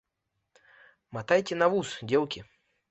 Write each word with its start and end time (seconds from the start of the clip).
Матайце 1.19 1.53
на 1.63 1.71
вус, 1.77 1.89
дзеўкі! 2.13 2.39